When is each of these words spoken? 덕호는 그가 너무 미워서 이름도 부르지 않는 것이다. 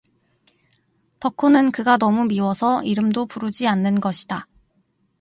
덕호는 1.19 1.71
그가 1.71 1.97
너무 1.97 2.25
미워서 2.25 2.81
이름도 2.81 3.27
부르지 3.27 3.67
않는 3.67 3.99
것이다. 4.01 4.47